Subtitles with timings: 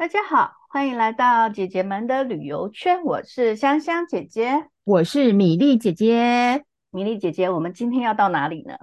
[0.00, 3.04] 大家好，欢迎来到姐姐们的旅游圈。
[3.04, 6.64] 我是香香姐姐，我是米粒姐姐。
[6.90, 8.74] 米粒姐姐，我们今天要到哪里呢？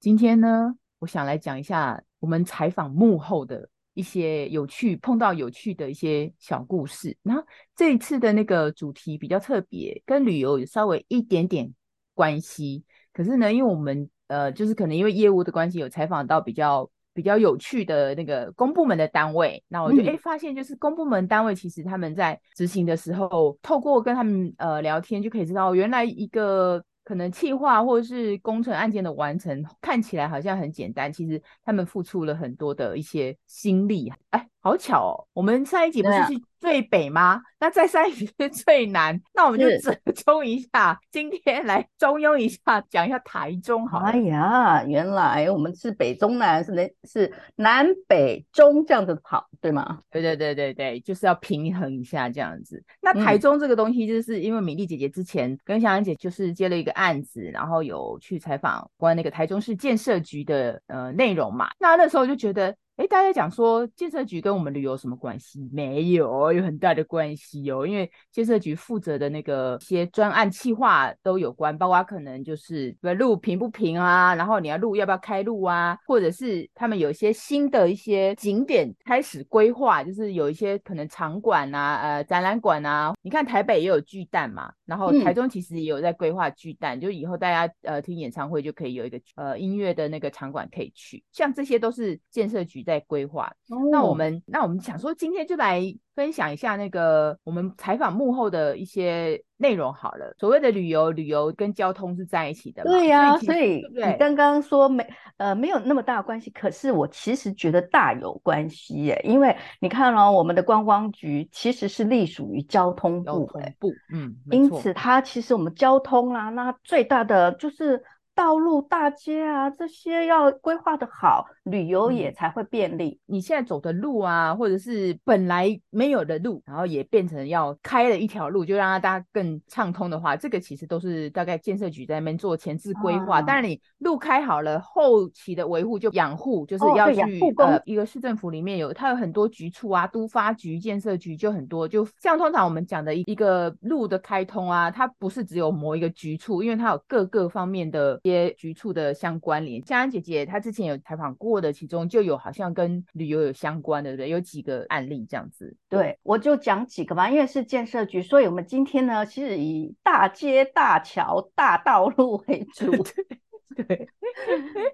[0.00, 7.16] 今天呢，我想来讲一下我们采访幕后的一些有趣、碰到有趣的一些小故事。
[7.22, 7.44] 然后
[7.76, 11.72] 这一次的那个主题比较特别，跟旅游有稍微一点点
[12.14, 12.82] 关系。
[13.12, 16.90] 可是呢，因为我们呃，就是可能因为业务的关系，有采访到比较。
[17.14, 34.12] 比较有趣的那个公部门的单位，那我就哎、嗯、发现，就是公部门单位其实他们在执行的时候，透过跟他们呃聊天，就可以知道原来一个可能企划或者是工程案件的完成，看起来好像很简单，其实他们付出了很多的一些心力。
[34.30, 37.38] 哎，好巧哦，我们上一集不是去最北吗？
[37.60, 43.98] 那再上一集是最南，那我们就折中一下，今天来中庸一下，讲一下台中好。
[43.98, 50.00] 哎呀，原来我们是北中南，是南是南北中这样子跑，对吗？
[50.10, 52.82] 对对对对对，就是要平衡一下这样子。
[53.02, 62.74] 那台中这个东西，就是因为米粒姐姐之前跟香香姐就是接了一个案子，然后有去采访关于那个台中市建设局的呃内容嘛，那那时候就觉得。
[62.96, 65.68] 哎，大家讲说建设局跟我们旅游有什么关系？
[65.72, 67.84] 没有，有很大的关系哦。
[67.84, 83.12] 因为建设局负责的那个一些专案企划都有关，包括可能就是路平不平啊，然后你要路要不要开路啊，或者是他们有一些新的一些景点开始规划，就是有一些可能场馆啊、呃展览馆啊。
[83.22, 93.52] 你看台北也有巨蛋嘛，然后台中其实也有在规划巨蛋，嗯、就以后大家呃听演唱会就可以有一个呃音乐的那个场馆可以去，像这些都是建设局在规划，
[93.90, 95.82] 那我们那我们想说，今天就来
[96.14, 100.32] 分享一下那个我们采访幕后的一些内容好了。
[100.38, 103.38] 所谓的旅游，旅游跟交通是在一起的嘛，对呀、啊。
[103.38, 105.04] 所以你刚刚说没
[105.38, 109.20] 呃没有那么大关系，可是我其实觉得大有关系耶。
[109.24, 113.46] 因为你看哦，我们的观光局其实是隶属于交通部，
[113.80, 118.02] 部嗯，因此它其实我们交通啊，那最大的就是。
[118.34, 123.20] 道路、大街啊，这些要规划的好，旅游也才会便利。
[123.28, 123.34] 嗯。
[123.34, 133.40] 你现在走的路啊，或者是本来没有的路，然后也变成要开了一条路，就让大家更畅通的话，这个其实都是大概建设局在那边做前置规划。
[133.40, 141.86] 当、啊、然，你路开好了，后期的维护就养护，就是要去、哦、呃一个市政府里面有它有很多局处啊，都发局、建设局就很多。
[141.86, 148.20] 就像通常我们讲的一个路的开通啊，它不是只有某一个局处，因为它有各个方面的。
[148.24, 154.30] 些局处的相关联，香安姐姐她之前有采访过的，其中就有好像跟旅游有相关的，对不对？
[154.30, 155.76] 有几个案例这样子。
[155.90, 162.90] 对，我就讲几个吧，因为是建设局，所以我们今天呢，其实以大街、大桥、大道路为主。
[163.76, 164.08] 对，对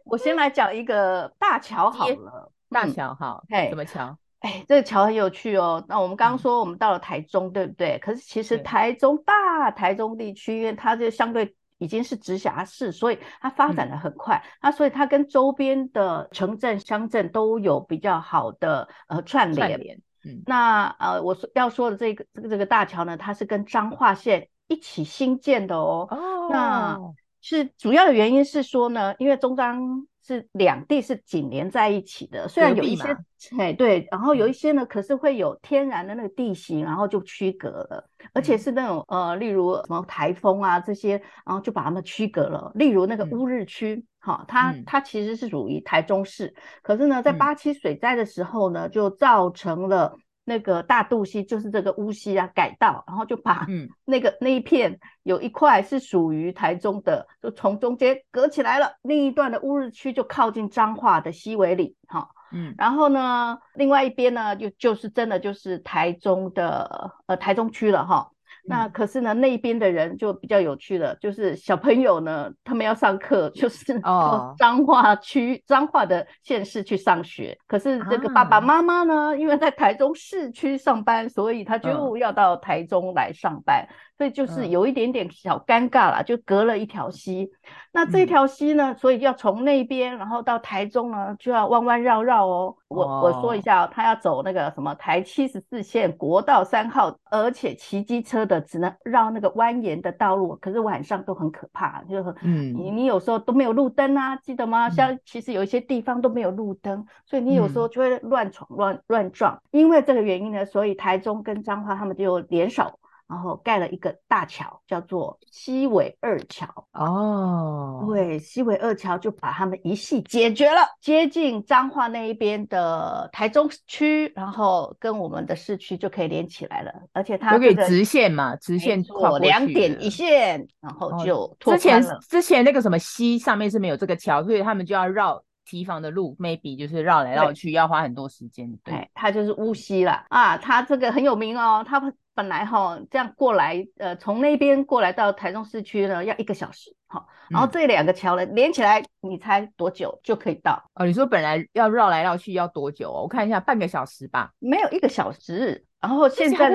[0.05, 2.51] 我先来讲一个大桥好了。
[2.69, 4.19] 大桥好，哎、嗯，什么桥？
[4.41, 5.85] 哎，这个桥很有趣哦。
[5.87, 7.99] 那我们刚刚说我们到了台中，嗯、对不对？
[8.01, 11.55] 可是其实台中大台中地区，因为它就相对。
[11.81, 14.41] 已经是直辖市，所以它发展的很快。
[14.63, 19.69] 那、嗯啊、所以它跟周边的城镇、乡镇都有比较好的呃串联。
[19.69, 20.01] 串联。
[20.25, 26.07] 嗯，那呃，我要说的这个这个这个大桥呢，它是跟彰化县一起新建的哦。
[26.09, 26.49] 哦。
[26.53, 26.97] 那
[27.41, 30.07] 是主要的原因是说呢，因为中彰。
[30.37, 33.17] 是两地是紧连在一起的，虽然有一些
[33.59, 42.71] 哎对，然后有一些呢，可是会有天然的那个地形，然后就区隔了，而且是那种呃，例如什么台风啊这些，然后就把它们区隔了。
[42.77, 50.17] 例如那个乌日区，哈、嗯，它它其实是属于台中市，可是呢，在八七水灾的时候呢，就造成了。
[50.51, 53.65] 那个大肚溪就是这个乌溪啊，改道，然后就把
[54.05, 58.97] 那个、嗯、那一片有一块是属于台中的，就从中间隔起来了。
[59.03, 68.29] 另一段的乌日区就靠近彰化的西尾里，哈，嗯，然后呢，另外一边呢，就就是真的就是台中的呃台中区了，哈。
[68.71, 77.59] 那可是呢，那边的人就比较有趣了，就是小朋友呢，他们要上课， 就是到彰化区、彰化的县市去上学。
[77.67, 83.87] 可是这个爸爸妈妈呢，因为在台中市区上班，所以他就要到台中来上班。
[84.21, 87.51] 所以就是有一点点小尴尬啦，就隔了一条溪。
[87.91, 92.77] 那这条溪呢，所以要从那边，然后到台中呢，就要弯弯绕绕哦。
[92.89, 104.91] 我我说一下，他要走那个什么台七十四线国道三号，而且骑机车的只能绕那个蜿蜒的道路，可是晚上都很可怕，就嗯，你你有时候都没有路灯啊，记得吗？
[104.91, 109.59] 像其实有一些地方都没有路灯，所以你有时候就会乱闯乱乱撞。
[109.71, 113.00] 因为这个原因呢，所以台中跟彰化他们就联手。
[113.31, 116.67] 然后盖了一个大桥，叫做西尾二桥。
[116.95, 126.93] 哦，对，西尾二桥就把他们一系解决了，接近彰化那一边的台中区，然后跟我们的市区就可以连起来了。
[127.13, 131.57] 而且它可以直线嘛，直线跨两点一线，然后就。
[131.61, 135.41] 之前之前那个什么西上面是没有这个桥，所以他们就要绕。
[135.67, 138.69] 堤防的路，maybe 就是绕来绕去，要花很多时间。
[138.83, 141.85] 对，它就是乌溪了啊，它这个很有名哦。
[141.87, 146.97] 它本来哈这样过来，呃，从那边过来到台中市区呢，要一个小时。
[147.07, 150.83] 好，然后这两个桥呢连起来，你猜多久就可以到？
[150.95, 153.11] 哦，你说本来要绕来绕去要多久？
[153.11, 154.53] 哦我看一下，半个小时吧。
[154.59, 156.71] 没有一个小时，然后现在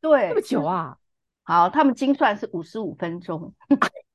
[0.00, 0.96] 对这么久啊？
[1.42, 3.52] 好，他们精算是五十五分钟。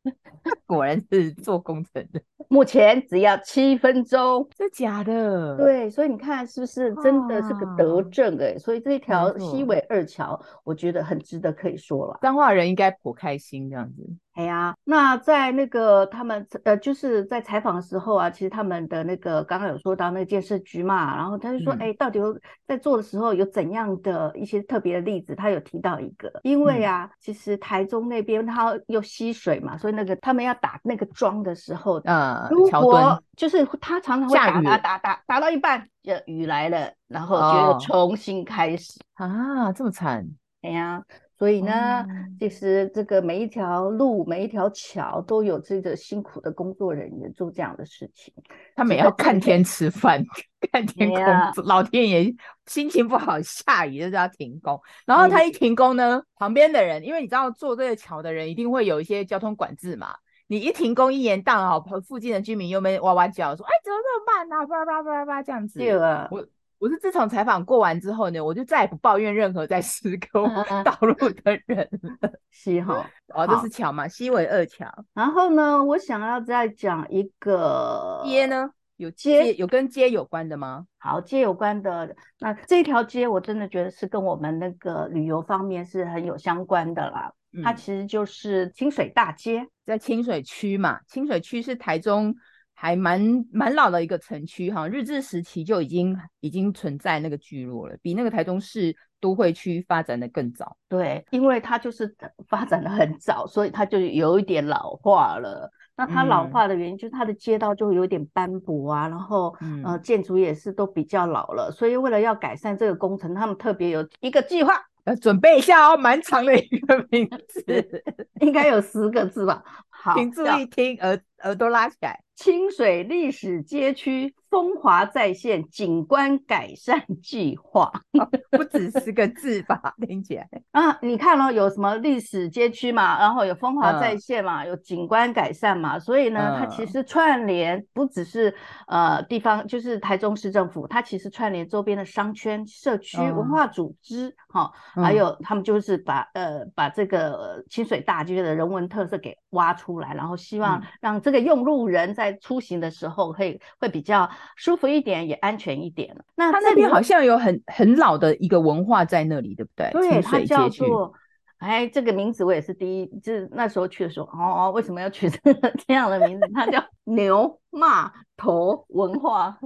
[0.65, 5.57] 果然是做工程的，目前只要七分钟，这假的？
[5.57, 8.59] 对，所以你看是不是真的是个德政哎、欸？
[8.59, 12.19] 所以这一条西尾二桥，我觉得很值得可以说了。
[12.21, 14.07] 彰化人应该颇开心这样子。
[14.35, 22.37] 哎呀，那在那个他们呃，就是在采访的时候啊，其实他们的那个刚刚有说到那个建设局嘛，然后他就说，哎、嗯，到底有
[22.67, 25.33] 在做的时候有怎样的一些特别的例子？
[25.35, 40.27] 他有提到一个，因为啊，嗯、其实台中那边它又溪水嘛，所以那个他们要打那个桩的时候，呃，如果就是他常常会打打打打打到一半，就雨来了，然后就又重新开始、哦、啊，这么惨？
[40.61, 41.01] 哎呀。
[41.37, 42.05] 所以呢，
[42.39, 48.33] 其实这个每一条路、每一条桥都有这个辛苦的工作人员做这样的事情。
[48.73, 50.23] 他们也要看天吃饭，
[50.71, 51.21] 看天空。
[51.65, 52.33] 老天爷
[52.67, 54.79] 心情不好，下雨就是要停工。
[55.05, 60.15] 然后他一停工呢，旁边的人，因为你知道做这个桥的人一定会有一些交通管制嘛。
[60.47, 65.79] 你一停工一延宕，好，附近的居民又没哇哇叫说：“哎，怎么这么慢啊？”叭叭叭叭这样子。
[65.79, 66.45] 对啊，我。
[66.79, 70.47] 我是自从采访过完之后呢，我就再也不抱怨任何在施工
[70.83, 71.87] 道路的人
[72.21, 72.31] 了。
[72.51, 74.85] 西哈， 哦，这是桥嘛，西尾二桥。
[75.13, 80.85] 然后呢，我想要再讲一个街呢，有街有跟街有关的吗？
[80.97, 87.31] 好，街有关的，那这条街我真的觉得是跟我们那个旅游方面是很有相关的啦。
[87.53, 92.35] 嗯、它其实就是清水大街，在清水区嘛，清水区是台中。
[92.75, 100.75] 还蛮蛮老的一个城区哈，日治时期就已经已经存在那个聚落了，比那个台中市都会区发展的更早。
[100.87, 102.15] 对，因为它就是
[102.47, 105.71] 发展的很早，所以它就有一点老化了。
[105.97, 114.73] 那它老化的原因就是它的街道就有点斑驳啊，然后、嗯、呃建筑也是都比较老了，所以为了要改善这个工程，他们特别有一个计划，
[115.05, 118.03] 呃，准备一下哦，蛮长的一个名字，
[118.41, 119.63] 应该有十个字吧。
[119.89, 122.19] 好，请注意听，耳耳朵拉起来。
[122.35, 127.89] 清水历史街区风华再现景观改善计划，
[128.51, 129.93] 不止十个字吧？
[130.05, 130.45] 听起来。
[130.71, 138.53] 啊，你看咯，有什么历史街区嘛，然后有风华再现嘛，嗯、有景观改善嘛，所以呢，它其实串联不只是
[138.87, 156.17] 呃地方，就是台中市政府，它其实串联周边的商圈、社区、文化组织，哈、嗯，还有他们就是把呃把这个清水大街的人文特色给挖出来，然后希望让这个用路人在在出行的时候，会会比较舒服一点，也安全一点。
[156.33, 159.91] 那他那边好像有很很老的一个文化在那里，对不对？
[159.91, 161.13] 对，它叫做
[161.59, 166.49] 哎，这个名字我也是第一，就是那时候去的时候，哦，为什么要取这样的名字？
[166.55, 169.59] 它叫牛骂头文化，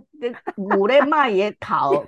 [0.58, 2.04] 五类骂也考。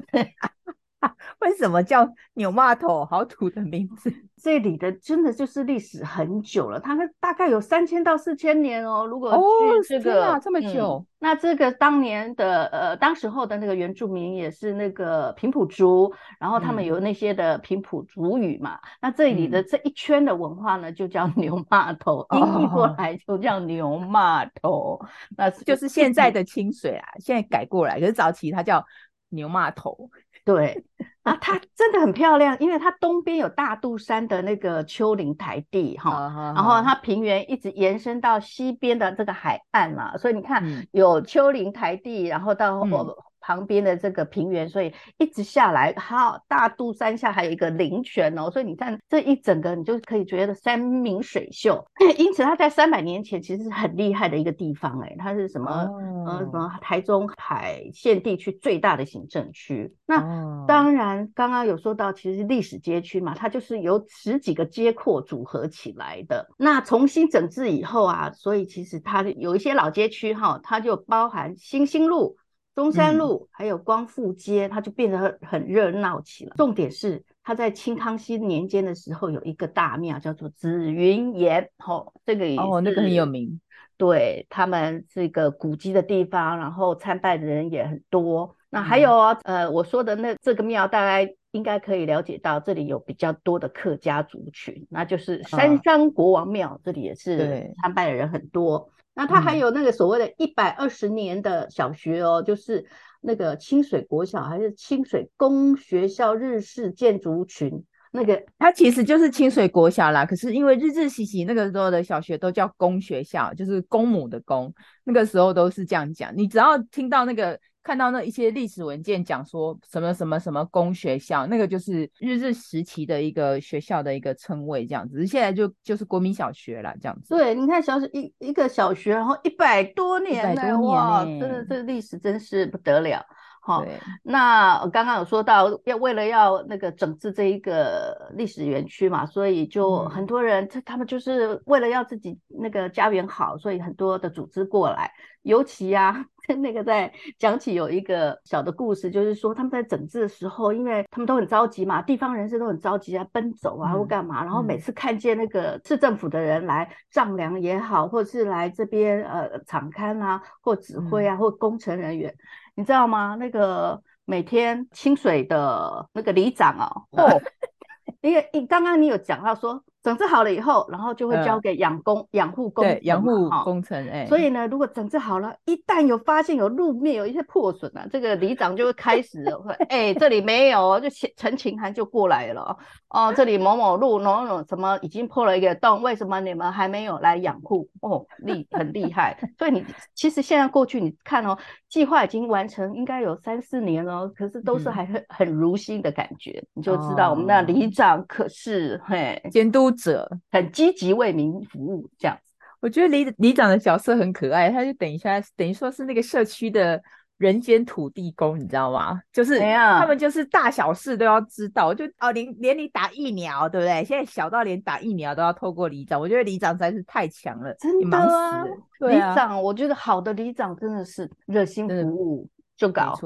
[1.39, 3.03] 为什么叫牛骂头？
[3.05, 4.12] 好土的名字。
[4.43, 9.05] 这里的真的就是历史很久了，它大概有三千到四千年哦。
[9.05, 9.39] 如果
[9.84, 18.74] 去这个、哦、这么久、嗯，那这个当年的呃，当时候的那个原住民也是那个平埔族，然后他们有那些的平埔族语嘛。
[18.77, 24.98] 嗯、那这里的这一圈的文化呢，就叫牛骂头，音译过来就叫牛骂头。
[25.00, 28.84] 哦、那就是现在的清水啊，现在改过来，可是早期它叫
[29.29, 30.10] 牛骂头。
[30.44, 30.84] 对
[31.24, 36.96] 啊，它真的很漂亮，因为它东边有大肚山的那个丘陵台地哈，然后它。
[36.96, 43.31] 平原一直延伸到西边的这个海岸嘛，所以你看有丘陵台地，然后到我。
[43.42, 51.84] 旁边的这个平原，所以一直下来，好，大肚山下还有一个灵泉哦，所以你看这一整个，你就可以觉得山明水秀。
[52.18, 55.72] 因此，它在三百年前其实是很厉害的一个地方，哎，它是什么？
[56.00, 59.94] 嗯、呃，什么台中海线地区最大的行政区。
[60.06, 66.48] 那当然，刚刚有说到，其实历史街区嘛，它就是由十几个街廓组合起来的。
[66.58, 72.38] 那重新整治以后啊，所以其实它有一些老街区哈，它就包含新兴路。
[72.74, 76.54] 中山路还有光复街，它就变得很很热闹起来。
[76.56, 83.60] 重点是它在清康熙年间的时候有一个大庙叫做紫云岩，吼，这个也哦，那个很有名。
[83.98, 88.56] 对，他们是一个古迹的地方，然后参拜的人也很多。
[88.70, 98.90] 那还有啊，嗯、呃，我说的那这个庙，大概应该可以了解到，这里有比较多的客家族群，那就是三山国王庙，嗯、这里也是参拜的人很多。
[99.13, 102.86] 那它还有那个所谓的一百二十年的小学哦，嗯、就是
[103.22, 107.84] 那个清水国小还是清水公学校日式建筑群。
[108.13, 114.74] 那个它其实就是清水国小啦，可是因为日治时期那个时候的小学都叫公学校，就是公母的公，
[115.06, 116.30] 那个时候都是这样讲。
[116.36, 125.26] 你只要听到那个看到那一些历史文件讲说什么什么什么公学校，那个就是日治时期的一个学校的一个称谓，这样子。
[125.26, 127.36] 现在就就是国民小学了，这样子。
[127.36, 133.26] 对，你看小学一一个小学，然后一百多年了，哇，真的这个历史真是不得了。
[133.63, 145.12] 好，对那我刚刚有说到要为了要那个整治这一个历史园区嘛，所以就很多人他、嗯、他们就是为了要自己那个家园好，所以很多的组织过来。
[145.44, 146.10] 尤其呀、
[146.48, 162.36] 啊，那个在讲起有一个小的故事，就是说他们在整治的时候，因为他们都很着急嘛，地方人士都很着急啊，奔走啊或干嘛，嗯、然后每次看见那个市政府的人来丈量也好，或者是来这边呃场勘啊，或指挥啊，嗯、或工程人员。
[162.75, 163.36] 你知道吗？
[163.36, 167.42] 那个每天清水的那个里长哦，哦，
[168.22, 169.84] 因为你刚刚你有讲到说。
[170.03, 174.08] 整治好了以后，然后就会交给养工、养护工、养护工程。
[174.10, 182.75] 哎，所以呢，如果整治好了，一旦有发现有路面有一些破损啊，这个里长就会开始会， 哎，这里没有，就陈情函就过来了。
[183.10, 187.88] 哦，这里某某路某某什么已经破了一个洞，为什么你们还没有来养护？
[188.01, 189.38] 哦，厉很厉害。
[189.60, 191.55] 所以你其实现在过去你看哦，
[191.89, 199.91] 计划已经完成，应该有三四年了，可是都是还很很如新的感觉，嗯、你就知道我们那里长可是嘿监督。
[199.96, 207.02] 者很积极为民服务，这样子，我觉得里里长的角色很可爱，他就等一下等于说是那个社区的
[207.38, 209.20] 人间土地公，你知道吗？
[209.34, 214.04] 就是他们就是大小事都要知道，就哦连连你打疫苗，对不对？
[214.04, 223.18] 现在小到连打疫苗都要透过里长，我觉得里长实在是太强了，真的啊，忙死对啊，里长，我觉得好的里长真的是热心服务就搞，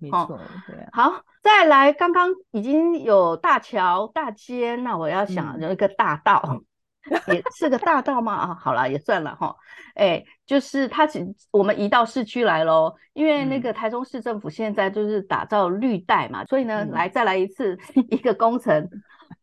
[0.00, 0.88] 没错，对啊。
[0.92, 8.32] 好，再来，刚刚已经有大桥、大街，那我要想有一个大道，嗯、也是个大道吗？
[8.34, 9.56] 啊，好了，也算了哈。
[9.94, 17.76] 哎，就是它只我们移到市区来喽，因为那个台中市政府现在就是打造绿带嘛，嗯、所以呢，来再来一次
[18.10, 18.88] 一个工程，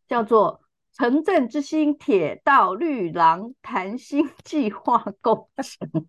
[0.08, 0.62] 叫做
[0.94, 6.06] 城镇之星铁道绿廊谈心计划工程，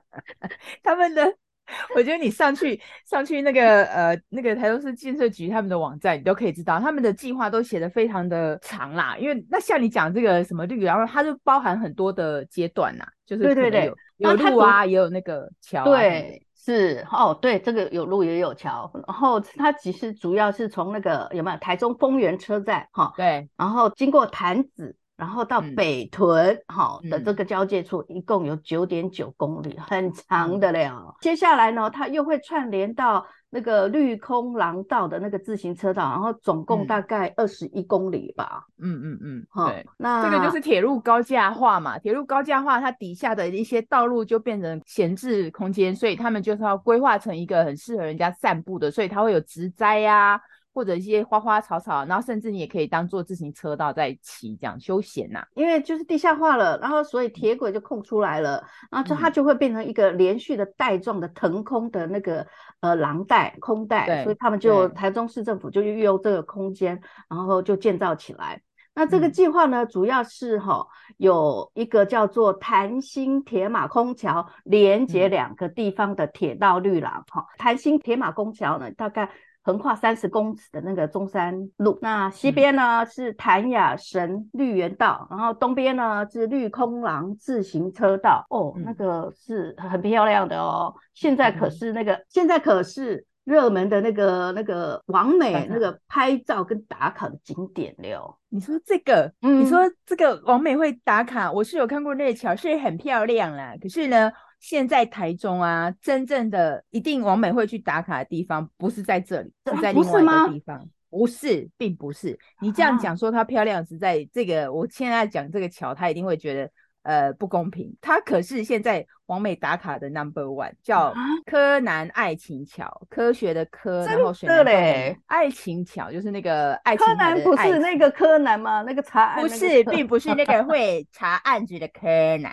[0.82, 1.36] 他们的。
[1.96, 9.16] 我觉得你上去上去那个呃那个台中市建设局他们的网站，你都可以知道他们的计划都写得非常的长啦。
[9.18, 15.84] 因为那像你讲这个什么绿，然后它就包含很多的阶段呐，就是有对对对，有路啊，也有那个桥、啊。
[15.84, 18.90] 对，是哦，对，这个有路也有桥。
[19.06, 23.04] 然后它其实主要是从那个有没有台中丰原车站哈？
[23.04, 24.96] 哦、对，然后经过潭子。
[25.16, 31.14] 然后到北屯好的这个交界处，一共有九点九公里，很长的了。
[31.20, 38.64] 接下来呢，它又会串联到那个绿空廊道的那个自行车道，然后总共大概二十一公里吧。
[38.80, 41.98] 嗯嗯嗯，对，那这个就是铁路高架化嘛。
[41.98, 50.40] 铁路高架化，它底下的一些道路就变成闲置空间，所以他们就是要规划成一个很适合人家散步的，所以它会有植栽呀。
[50.74, 55.46] 或者一些花花草草，然后甚至你也可以当做自行车道在骑，这样休闲呐、啊。
[55.54, 62.46] 因为就是地下化了，然后所以铁轨就空出来了，然后就它就会变成一个连续的带状的腾空的那个
[62.80, 66.98] 呃廊带空带，所以他们就台中市政府就运用这个空间，
[67.28, 68.62] 然后就建造起来。
[68.94, 70.86] 那这个计划呢，嗯、主要是哈
[71.18, 77.46] 有一个叫做潭新铁马空桥，连接两个地方的铁道绿廊哈。
[77.58, 79.30] 潭新铁马空桥呢，大概。
[79.64, 88.44] 横跨三十公尺的那个中山路，那西边呢、嗯、是潭雅神绿园道，然后东边呢是绿空廊自行车道。
[88.50, 90.92] 哦，嗯、那个是很漂亮的哦。
[91.14, 98.36] 现在可是那个，嗯、现在可是热门的那个那个完美那个拍照跟打卡的景点了。
[98.48, 103.74] 你说这个，嗯、你说这个完美会打卡，我是有看过那个桥，是很漂亮啦。
[103.80, 104.32] 可是呢？
[104.62, 110.88] 现在台中啊，真正的一定王美会去打卡的地方，不是在这里，是在另外一个地方。
[111.10, 112.38] 不是，不是，并不是。
[112.60, 114.72] 你这样讲说她漂亮，是在这个。
[114.72, 116.70] 我现在讲这个桥，她一定会觉得
[117.02, 121.12] 呃不公平，她可是现在王美打卡的 number one，叫
[121.44, 127.04] 柯南爱情桥，科学的科，然后水南的爱情桥，就是那个爱情。
[127.04, 128.82] 柯南不是那个柯南吗？
[128.82, 129.42] 那个查案？
[129.42, 132.06] 不是，并不是那个会查案子的柯
[132.38, 132.52] 南。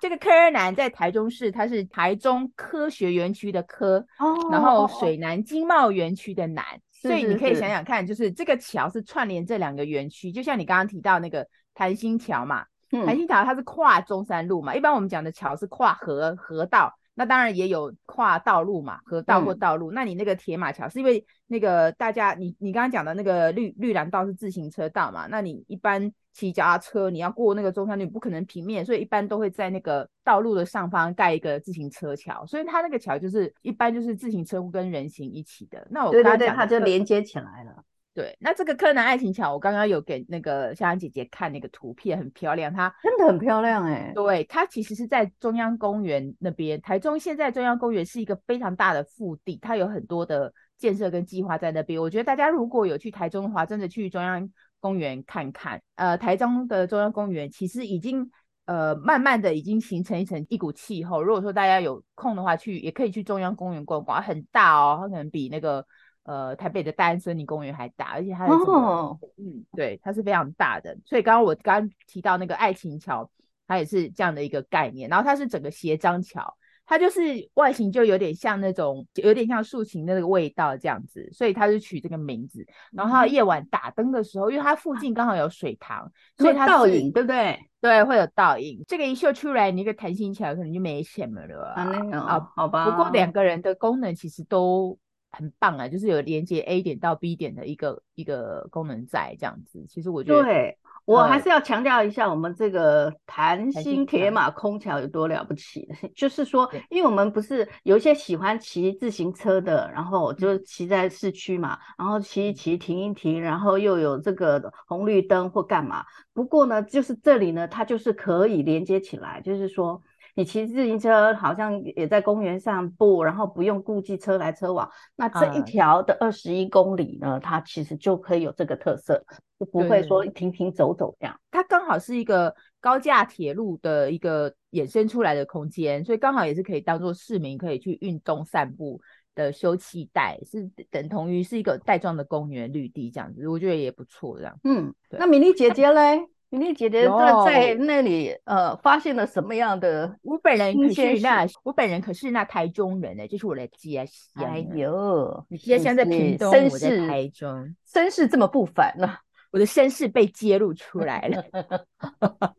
[0.00, 12.64] 这个科南在台中市，它是台中科学园区的科，哦、然后水南经贸园区的南，是是是，所以你可以想想看，就是这个桥是串联这两个园区，就像你刚刚提到那个潭心桥嘛。
[13.04, 19.90] 潭心桥它是跨中山路嘛，一般我们讲的桥是跨河河道，那当然也有跨道路嘛，河道或道路。
[19.90, 35.84] 嗯、那你那个铁马桥是因为那个大家，你你刚刚讲的那个绿绿蓝道是自行车道嘛，那你一般骑脚踏车你要过那个中山路，不可能平面，所以一般都会在那个道路的上方盖一个自行车桥，所以它那个桥就是一般就是自行车跟人行一起的。
[35.90, 37.82] 那我刚刚讲对对对，它就连接起来了。
[38.18, 44.12] 对，那这个柯南爱情桥，我刚刚有给那个香香姐姐看那个图片，很漂亮，它真的很漂亮哎、欸。
[44.12, 52.02] 对，它其实是在中央公园那边，台中现在中央公园是一个非常大的腹地，它有很多的建设跟计划在那边。
[52.02, 55.80] 我觉得大家如果有去台中的话，真的去中央公园看看。
[55.94, 58.28] 呃，台中的中央公园其实已经
[58.64, 61.22] 呃慢慢的已经形成一层一股气候。
[61.22, 65.86] 如果说大家有空的话去，也可以去中央公园逛逛，很大哦，它可能比那个。
[66.28, 69.16] 呃，台北的大安森林公园还大，而且它的这个，oh.
[69.38, 70.94] 嗯，对，它是非常大的。
[71.06, 73.30] 所以刚刚我刚刚提到那个爱情桥，
[73.66, 75.08] 它也是这样的一个概念。
[75.08, 76.54] 然后它是整个斜张桥，
[76.84, 82.62] 它就是外形就有点像那种，有点像竖琴的那个味道这样子，所以它是取这个名字。
[82.92, 87.58] 然后它夜晚打灯的时候，因为它附近刚好有水塘，所以它倒影，对不对？
[87.80, 88.84] 对，会有倒影。
[88.86, 91.82] 这个一秀出来，你一个潭心桥可能就没什么了啊。
[92.12, 92.84] 啊，好吧。
[92.84, 94.98] 不过两个人的功能其实都。
[95.30, 99.84] 很棒啊，就是有连接 A 点到 B 点的一个一个功能在这样子。
[99.88, 105.88] 其实我觉得，对，我还是要强调一下，我们这个弹心铁马空桥有多了不起。
[106.16, 116.04] 就是说，因为我们不是有一些喜欢骑自行车的，然后就骑在市区嘛，然后骑一骑停一停，然后又有这个红绿灯或干嘛。
[116.32, 120.02] 不过呢，就是这里呢，它就是可以连接起来，就是说。
[120.38, 129.20] 你骑自行车好像也在公园散步，然后不用顾忌车来车往，那这一条的二十一公里呢，嗯、它其实就可以有这个特色，
[129.58, 131.36] 就不会说停停走走这样。
[131.50, 139.00] 它刚好是一个高架铁路的一个衍生出来的空间，所以刚好也是可以当做市民可以去运动散步
[139.34, 144.56] 的休憩带，是等同于是一个带状的公园绿地这样子，我觉得也不错这样。
[144.62, 146.28] 嗯，那米莉姐姐嘞？
[146.50, 150.16] 米粒姐姐在在那里呃发现了什么样的？
[150.22, 154.50] 我本人可是那我本人可是那台中人呢、欸，就是我的家乡。
[154.50, 159.20] 哎呦，你家乡在屏东，我在台中，身世这么不凡呢、啊？
[159.52, 161.44] 我的身世被揭露出来了。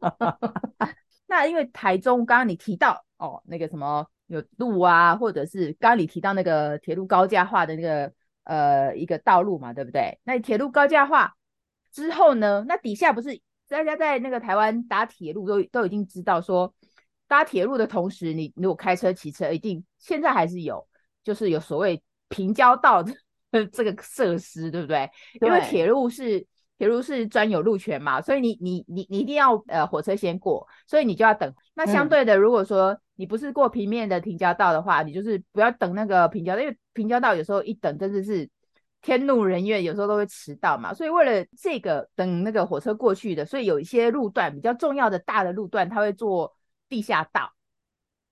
[1.28, 8.12] 那因为台中刚刚你提到哦，那个什么有路啊，或者是刚刚你提到那个铁路高架化的那个
[8.44, 10.20] 呃一个道路嘛，对不对？
[10.24, 11.34] 那铁路高架化
[11.92, 13.42] 之后呢，那底下不是？
[13.70, 16.74] 大家在那个台湾搭铁路都都已经知道说，
[17.28, 20.86] 搭铁路的同时，你如果开车骑车，一定现在还是有，
[21.24, 23.14] 就是有所谓平交道的
[23.72, 25.10] 这个设施，对不对？
[25.40, 26.46] 对，因为铁路是
[26.78, 31.54] 铁路是专有路权嘛，所以你你你你一定要呃火车先过，所以你就要等。
[31.76, 38.50] 那相对的，如果说你不是过平面的平交道的话，嗯、你就是不要等那个平交道，因为平交道有时候一等真的是。
[39.02, 46.54] 天怒人怨，有时候都会迟到嘛，所以为了这个等那个火车过去的，所以有一些路段比较重要的大的路段，它会做
[46.90, 47.54] 地下道。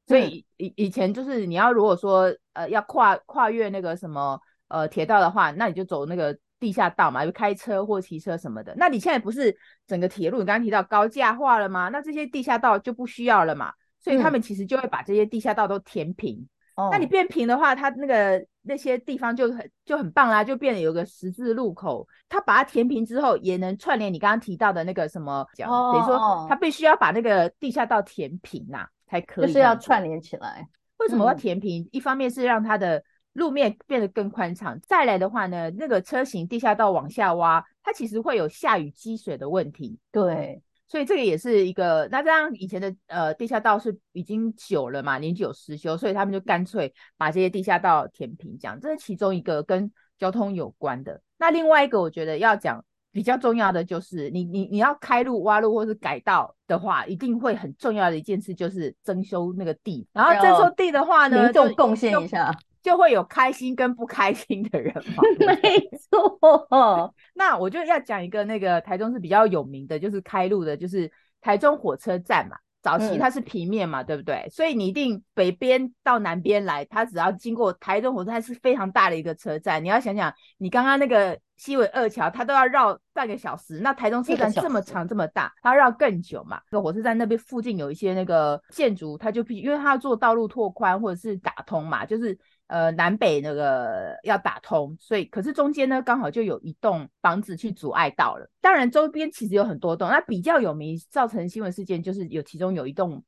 [0.05, 8.73] 所以以以前就是你要如果说呃要跨跨越那个什么呃铁道的话，那你就走那个地下道嘛，就开车或骑车什么的。
[8.77, 11.89] 那你现在不是整个铁路你刚刚提到高架化了吗？
[11.89, 16.35] 那这些地下道就不需要了嘛，所以他们其实就会把这些地下道都填平。
[16.35, 16.47] 嗯、
[16.91, 18.45] 那你变平的话，它那个。
[18.69, 30.67] 那些地方就很就很棒啦，就变得有个十字路口，它把它填平之后，也能串联你刚刚提到的那个什么讲，哦、等于说它必须要把那个地下道填平呐、啊，才可以，就是要串联起来。
[30.97, 31.83] 为什么要填平？
[31.83, 39.97] 嗯、一方面是让它的路面变得更宽敞，再来的话呢，那个车型地下道往下挖，它其实会有下雨积水的问题。
[40.11, 40.61] 对。
[40.87, 51.21] 所以这个也是一个，那这样以前的呃地下道是已经久了嘛，年久失修，所以他们就干脆把这些地下道填平，这样这是其中一个跟交通有关的。
[51.37, 62.51] 那另外一个我觉得要讲比较重要的就是，你你你要开路挖路或是改道的话，一定会很重要的一件事就是征收那个地，然后征收地的话呢，就贡献一下。
[62.87, 65.21] 就会有开心跟不开心的人嘛，
[65.61, 65.77] 没
[66.09, 67.13] 错。
[67.35, 72.55] 那我就要讲一个那个台中是比较有名的，就是开路的，就是台中火车站嘛。
[72.81, 74.47] 早期它是平面嘛，嗯、对不对？
[74.49, 79.83] 所以你一定北边到南边来，它只要经过台中火车站是非常大的一个车站。
[79.83, 86.61] 你要想想，你刚刚那个西尾二桥，它都要绕半个小时，那台中车站这么长这么大，它绕更久嘛。
[86.71, 92.39] 那火车站那边附近有一些那个建筑，它就必因为它要做道路拓宽或者是打通嘛，就是。
[92.67, 98.45] 呃，南北那个要打通，所以可是中间呢，刚好就有一栋房子去阻碍到了。
[98.59, 103.23] 当然，周边其实有很多栋，那比较有名造成新闻事件就是有其中有一栋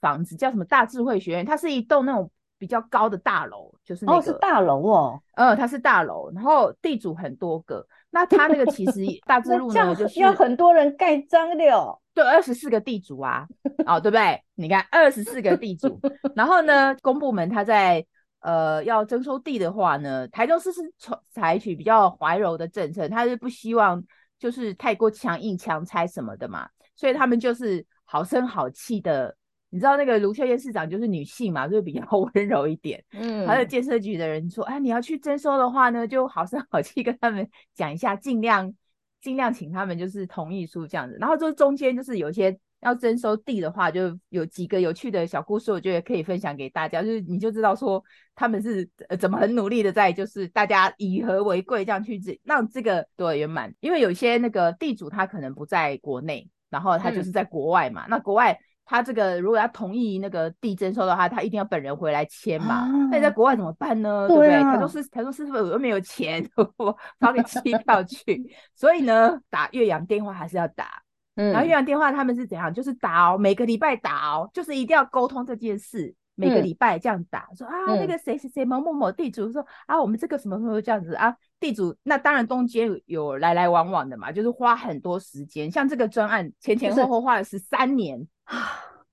[0.00, 13.46] 房子叫什么大智慧学院，它是一栋那种比较高的大楼，就是那个、哦，是大楼哦，呃，它是大楼，然后地主很多个，那它那个其实 大智路呢，就是要很多人盖章的哦，对，二十四个地主啊，
[13.86, 14.42] 哦，对不对？
[14.56, 16.00] 你看二十四个地主，
[16.34, 18.04] 然后呢，公部门它在。
[18.40, 24.02] 呃，要征收地的话呢，台中市是采采取比较怀柔的政策，他是不希望
[24.38, 29.36] 就是太过强硬强拆什么的嘛，所以他们就是好声好气的。
[29.68, 33.04] 你知道那个卢秀燕市长就是女性嘛，就比较 温柔一点。
[33.12, 38.74] 嗯，还有建设局的人说，哎，你要去征收的话呢，就好声好气跟他们讲一下，尽量
[39.20, 41.16] 尽量请他们就是同意书这样子。
[41.20, 42.58] 然后就中间就是有一些。
[42.80, 47.02] 要征收地的话，就有几个有趣的小故事，我觉得可以分享给大家。
[47.02, 48.02] 就是你就知道说
[48.34, 53.72] 他们是呃怎么很努力的在，就是大家以和为贵这样去让这个对圆满。
[53.80, 58.06] 因为有些那个地主他可能不在国内，然后他就是在国外嘛。
[58.06, 62.88] 嗯、那国外他这个如果要同意那个地征收的话，他一定要本人回来签嘛。
[63.10, 64.26] 那、啊、在国外怎么办呢？
[64.26, 64.50] 对，不对？
[64.50, 68.42] 台中市台中市是不是又没有钱， 我发个机票去？
[68.74, 71.02] 所以呢，打越洋电话还是要打。
[71.50, 72.72] 然后越洋电话他们是怎样？
[72.72, 88.70] 就是打哦，每个礼拜打哦，就是一定要沟通这件事，每个礼拜这样打，嗯、说啊那个谁谁谁某某某地主说啊我们这个什么什么这样子啊，地主那当然中间有来来往往的嘛，就是花很多时间，像这个专案前前后后花了十三年啊，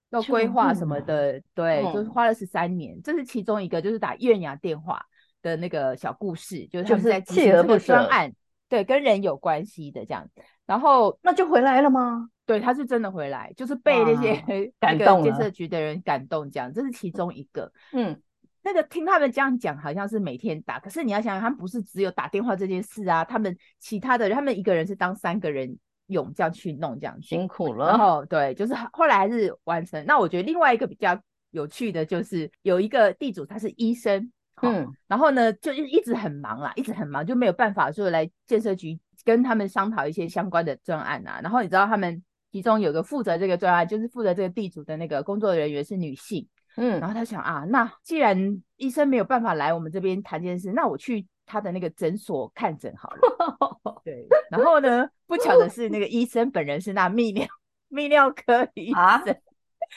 [0.09, 5.05] 要规划什么的，对，就是花了十三年，这是其中一个就是打越洋电话
[5.41, 8.31] 的那个小故事，就是他们在企鹅的专案，
[8.69, 10.41] 对，跟人有关系的这样子。
[10.65, 12.29] 然后那就回来了吗？
[12.45, 14.41] 对，他是真的回来，就是被那些
[14.79, 17.71] 感动建设局的人感动，这样这是其中一个。
[17.93, 18.21] 嗯，
[18.63, 25.77] 那个听他们这样讲，好像是每天打，可是你要想想，他们不是只有打电话这件事啊，他们其他的，他们一个人是当三个人
[26.07, 27.87] 用这样去弄，这样辛苦了。
[27.87, 30.05] 然后对，就是后来还是完成。
[30.05, 31.17] 那我觉得另外一个比较
[31.51, 38.99] 有趣的就是有一个地主他是医生，嗯，然后呢就一一直很忙啦，一直很忙，就没有办法说来建设局。
[39.25, 53.99] 跟他们商讨一些相关的专案啊，然后你知道他们其中有个负责这个专案，就是负责这个地主的那个工作人员是女性，嗯，然后他想啊，那既然医生没有办法来我们这边谈这件事，那我去他的那个诊所看诊好了。
[54.05, 57.45] 对，然后呢，不巧的是那个医生本人是那泌尿
[57.89, 59.21] 泌尿科医生，啊、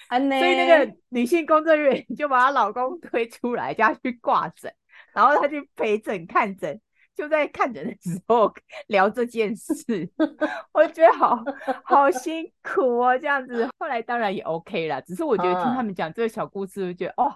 [0.09, 4.73] 所以那个女性工作人员就把她老公推出来，叫她去挂诊，
[5.15, 6.81] 然后她去陪诊看诊。
[7.17, 8.51] 就在看诊的时候
[8.87, 9.75] 聊这件事，
[10.73, 11.39] 我觉得好
[11.85, 13.69] 好辛苦哦，这样子。
[13.79, 17.31] 后来当然也 OK 了，只是我觉得听他们讲这个小故事，我觉得哦，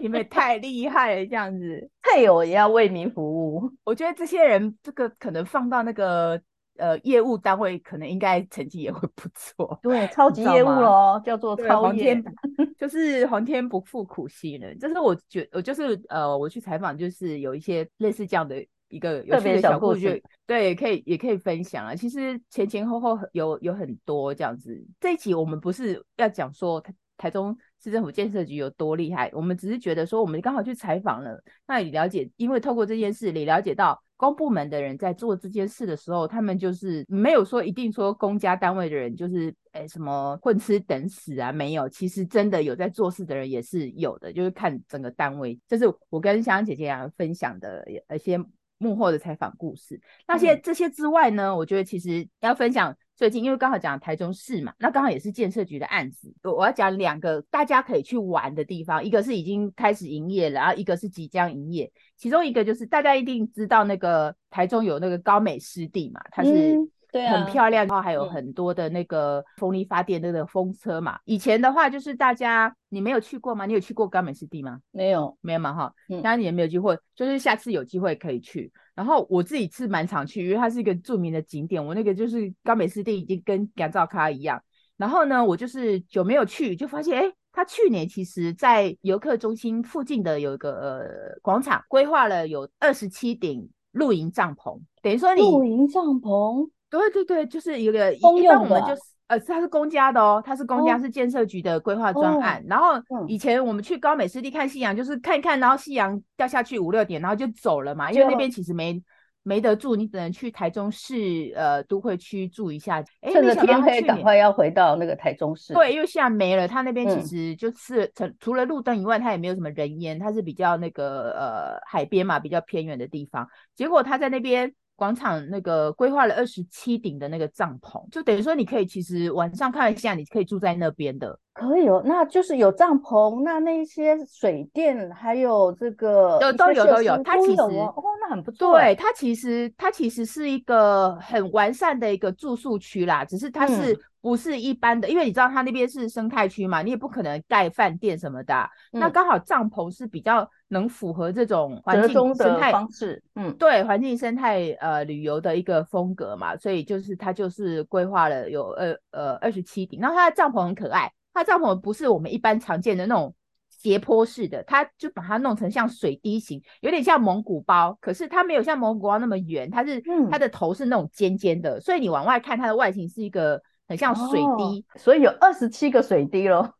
[0.00, 1.90] 你们也太厉害了，这样子。
[2.00, 6.40] 配偶也要为民服务，我觉得这些人这个可能放到那个
[6.76, 9.78] 呃业务单位，可能应该成绩也会不错。
[9.82, 12.22] 对，超级业务哦，叫做超皇天，
[12.78, 14.78] 就是皇天不负苦心人。
[14.78, 18.64] 就是我觉我就是呃，我去采访，就是有一些类似这样的。
[18.90, 21.96] 一个有趣的小故事，对，可以也可以分享啊。
[21.96, 24.86] 其实前前后后有有很多这样子。
[25.00, 45.58] 这一集我们不是要讲说台台中市政府建设局有多厉害，我们只是觉得说我们刚好去采访了，那你了解，因为透过这件事，你了解到公部门的人在做这件事的时候，他们就是没有说一定说公家单位的人就是诶什么混吃等死啊，没有，其实真的有在做事的人也是有的，就是看整个单位。
[45.68, 47.84] 这是我跟香香姐姐啊分享的
[48.14, 48.38] 一些。
[48.76, 61.90] 幕后的采访故事，那些这些之外呢，我觉得其实要分享最近，因为刚好讲台中市嘛，那刚好也是建设局的案子，我要讲两个大家可以去玩的地方，一个是已经开始营业了，然后一个是即将营业。
[62.16, 66.76] 其中一个就是大家一定知道那个台中有那个高美湿地嘛，它是
[67.12, 71.18] 很漂亮，然后还有很多的那个风力发电的那个风车嘛。
[71.24, 72.74] 以前的话就是大家。
[72.90, 73.66] 你没有去过吗？
[73.66, 74.78] 你有去过高美湿地吗？
[74.92, 75.92] 没有，没有嘛哈。
[76.22, 78.72] 当然你也没有机会，就是下次有机会可以去。
[78.94, 81.84] 然后我自己是蛮常去，因为它是一个著名的景点。
[81.84, 84.62] 我那个就是高美湿地已经跟阳照卡一样。
[84.96, 102.60] 然后呢，我就是久没有去，就发现哎，他去年其实在游客中心附近的有一个呃广场，规划了有二十七顶露营帐篷，等于说你露营帐篷，对对对，就是一个公般我们就是呃，它是公家的哦，它是公家，哦、是建设局的规划专案。
[102.60, 102.88] 哦、然后
[103.26, 109.02] 以前我们去高美湿地看夕阳，就是看一看，然后夕阳掉下去五六点，然后就走了嘛，因为那边其实没
[109.42, 113.02] 没得住，你只能去台中市呃都会区住一下。
[113.22, 115.72] 哎，趁着天黑，赶快要回到那个台中市。
[115.72, 123.48] 对，因为现在没了，它那边其实就是除、嗯、除了路灯以外，它也没有什么人烟，它是比较那个呃海边嘛，比较偏远的地方。
[123.74, 124.74] 结果他在那边。
[124.96, 131.38] 广场那个规划了二十七顶的那个帐篷，就等于说你可以其实晚上看一下，你可以住在那边的。
[131.52, 138.72] 可以哦，那就是有帐篷，那那些水电还有这个都都有都有，它其实哦，那很不错。
[138.72, 148.68] 对，它其实它其实是一个很完善的一个住宿区啦，只是它是不是一般的，嗯、因为你知道它那边是生态区嘛，你也不可能盖饭店什么的、啊。
[148.92, 161.10] 嗯、那刚好帐篷是比较能符合这种环境生态方式，嗯，对，环境生态呃旅游的一个风格嘛，所以就是它就是规划了有二呃二十七顶，然后它的帐篷很可爱。
[161.32, 163.34] 它帐篷不是我们一般常见的那种
[163.68, 176.74] 斜坡式的，它就把它弄成像水滴形，有点像蒙古包，可是它没有像蒙古包那么圆，它是、嗯、它的头是那种尖尖的，所以你往外看它的外形是一个很像水滴，哦、所以有二十七个水滴咯。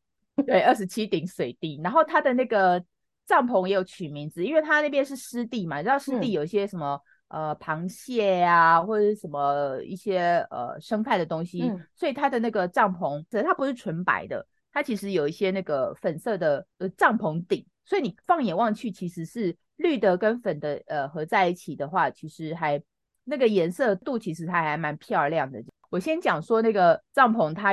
[0.47, 2.83] 对，二十七顶水滴，然后它的那个
[3.27, 22.83] 帐篷也有取名字，因为它那边是湿地嘛，你知道湿地有一些什么、嗯、呃螃蟹呀、啊，或者是什么一些呃生态的东西，嗯、所以它的那个帐篷，它不是纯白的，它其实有一些那个粉色的呃帐篷顶，所以你放眼望去，其实是绿的跟粉的呃合在一起的话，其实还
[23.25, 25.63] 那个颜色度其实它还蛮漂亮的。
[25.91, 27.73] 我先讲说那个帐篷它。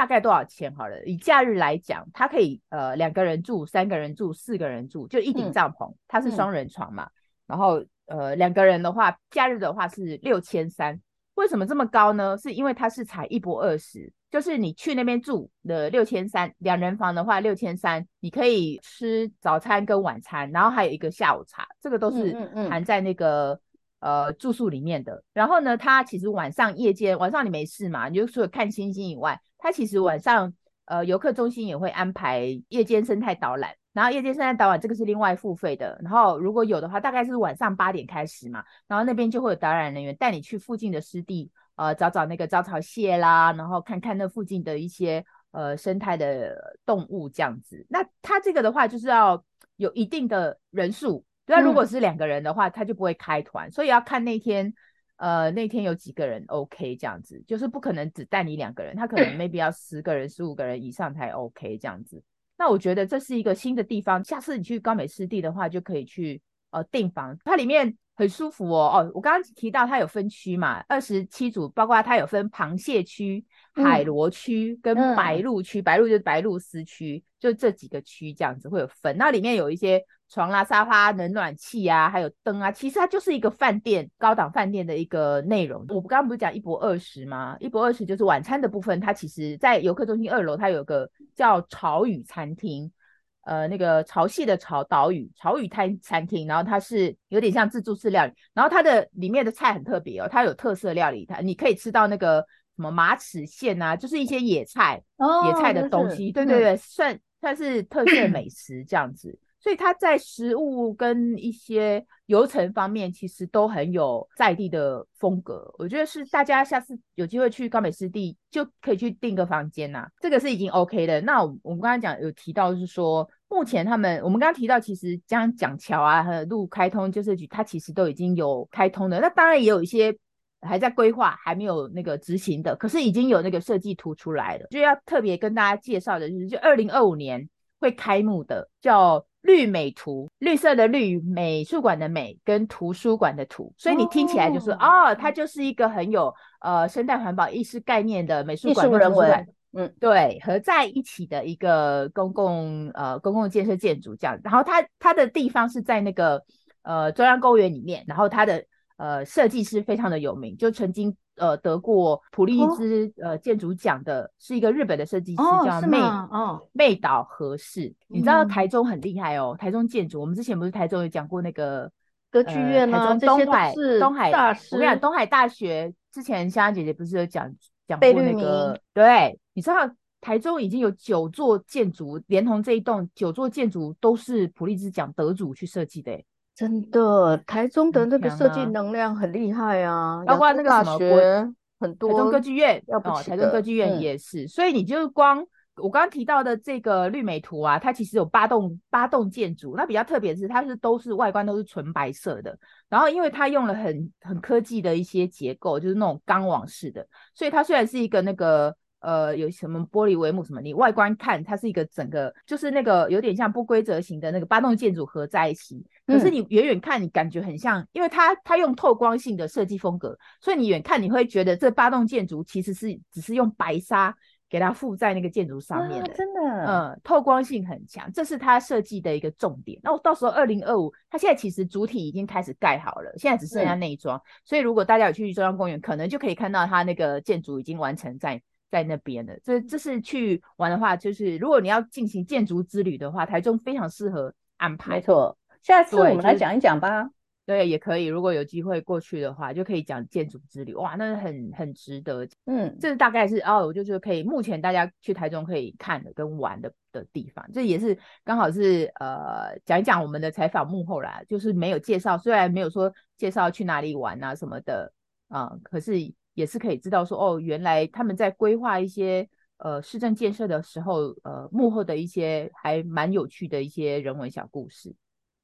[0.00, 0.74] 大概多少钱？
[0.74, 7.04] 好了，以假日来讲，它可以呃两个人住、三个人住、四个人住，就一顶帐篷，嗯、它是双人床嘛。
[7.04, 7.12] 嗯、
[7.48, 10.98] 然后呃两个人的话，假日的话是六千三。
[11.34, 12.34] 为什么这么高呢？
[12.38, 22.32] 是因为它是采一波二十，就是你去那边住的六千三，两人房的话六千三，你可以吃早餐跟晚餐，然后还有一个下午茶，这个都是
[22.70, 23.60] 含在那个、
[23.98, 25.22] 呃住宿里面的。
[25.34, 29.38] 然后呢，它其实晚上夜间晚上你没事嘛，你就除了看星星以外。
[29.60, 30.52] 它其实晚上，
[30.86, 47.86] 呃，游客中心也会安排夜间生态导览，然后夜间生态导览这个是另外付费的，然后如果有的话，大概是晚上八点开始嘛，然后那边就会有导览人员带你去附近的湿地，呃，找找那个招潮蟹啦，然后看看那附近的一些呃生态的动物这样子。
[47.88, 49.44] 那它这个的话就是要
[49.76, 54.72] 有一定的人数，那如果是两个人的话，他就不会开团，嗯、所以要看那天。
[55.20, 62.22] 呃，那天有几个人 OK 这样子，就是不可能只带你两个人，他可能 maybe 要十个人、十五个人以上才 OK 这样子。
[62.56, 68.90] 那我觉得这是一个新的地方，下次你去高美湿地的话，就可以去呃订房，它里面很舒服哦。
[68.94, 79.16] 哦，我刚刚提到它有分区嘛，二十七组，包括它有分螃蟹区、海螺区跟白鹭区，嗯、白鹭就是白鹭鸶区，就这几个区这样子会有分。
[79.16, 80.04] 那里面有一些。
[80.32, 85.84] 床啦、沙发、冷暖气啊，还有灯啊，其实它就是一个饭店，高档饭店的一个内容。
[85.88, 87.56] 我刚刚不是讲一博二十吗？
[87.58, 92.92] 一博二十就是晚餐的部分，它其实在游客中心二楼，它有个叫潮语餐厅，
[93.42, 102.40] 呃，那个潮汐的潮岛屿潮语餐餐厅，然后它是有点像自助式料理，然后它的里面的菜很特别哦，它有特色料理，它你可以吃到那个
[102.76, 109.38] 什么马齿苋啊，就是一些野菜，哦、野菜的东西，对对对，嗯、算算是特色美食这样子。
[109.60, 115.70] 所以它在食物跟一些流程方面，其实都很有在地的风格。
[115.78, 120.08] 我觉得是大家下次有机会去高美湿地，就可以去订个房间呐、啊。
[120.20, 121.20] 这个是已经 OK 的。
[121.20, 129.20] 那我们刚才讲有提到，是说目前他们我们刚刚提到，其实将蒋桥啊和路开通，就是它其实都已经有开通的。
[129.20, 130.16] 那当然也有一些
[130.62, 134.66] 还在规划，还没有那个执行的，可是已经有那个设计图出来了。
[134.70, 137.46] 就要特别跟大家介绍的就是，就二零二五年
[137.78, 139.22] 会开幕的，叫。
[139.42, 154.38] 绿美图，绿色的绿，美术馆的美，跟图书馆的图，所以你听起来就是哦，哦，它就是一个很有呃生态环保意识概念的美术馆跟图书馆，嗯，对，合在一起的一个公共呃公共建设建筑这样。
[154.44, 156.42] 然后它它的地方是在那个
[156.82, 158.64] 呃中央公园里面，然后它的
[158.96, 161.16] 呃设计师非常的有名，就曾经。
[161.40, 167.86] 呃，得过普利兹呃建筑奖的是一个日本的设计师，哦、叫妹哦妹岛和世。
[167.86, 171.90] 嗯、你知道台中很厉害哦，台中建筑，我们之前不是台中有讲过那个
[172.30, 172.98] 歌剧院吗？
[172.98, 177.50] 呃、台中东海东海大师，我跟你讲，东海大学之前香香姐姐不是有讲
[177.88, 178.78] 讲过那个？
[178.92, 179.76] 对，你知道
[180.20, 186.12] 台中已经有九座建筑，连同这一栋九座建筑都是普利兹奖得主去设计的。
[186.60, 192.10] 真的，台中的那个设计能量很厉害啊，包括那个什么国很多。
[192.10, 195.42] 台中歌剧院哦，台中歌剧院也是，嗯、所以你就光
[195.76, 202.54] 我刚刚提到的这个绿美图啊，它其实有八栋八栋建筑，那比较特别是它是都是外观都是纯白色的，
[202.90, 208.76] 然后因为它用了很很科技的一些结构，就是那种钢网式的，所以它虽然是一个那个。
[209.02, 210.60] 呃，有什么玻璃帷幕什么？
[210.60, 215.82] 你外观看它是一个整个，就是那个有点像不规则型的那个八栋建筑合在一起。
[216.10, 224.14] 可是你远远看，你感觉很像，嗯、因为它它用透光性的设计风格，所以你远看你会觉得这八栋建筑其实是只是用白纱
[224.48, 226.12] 给它附在那个建筑上面的。
[226.12, 229.78] 真的，嗯，透光性很强，这是它设计的一个重点。
[229.82, 234.18] 那我到时候二零二五，它现在其实主体已经开始盖好了，现在只剩下内装。
[234.18, 238.42] 嗯、所以如果大家有去中央公园，可能就可以看到它那个建筑已经完成在。
[238.72, 244.94] 在那边的，这这是去玩的话，就是如果你要进行建筑之旅的话，台中非常适合安排。
[244.94, 247.10] 没错，下次我们来讲一讲吧。
[247.46, 248.06] 对，也可以。
[248.06, 250.72] 如果有机会过去的话，就可以讲建筑之旅。
[250.74, 252.28] 哇，那很很值得。
[252.44, 254.22] 嗯，这大概是哦，我就觉得可以。
[254.22, 264.92] 目前大家去台中可以看的跟玩的的地方，这也是刚好是呃讲一讲我们的采访幕后啦，就是没有介绍，虽然没有说介绍去哪里玩啊什么的
[265.28, 265.94] 啊，呃，可是。
[266.34, 274.94] 也是可以知道说哦，原来他们在规划一些呃市政建设的时候，呃幕后的一些还蛮有趣的一些人文小故事。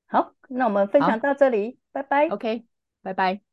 [0.07, 2.29] 好，那我们分享到这里，拜拜。
[2.29, 2.64] OK，
[3.03, 3.45] 拜拜。